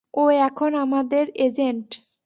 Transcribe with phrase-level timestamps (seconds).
[0.13, 1.87] ও এখন আমাদের, এজেন্ট।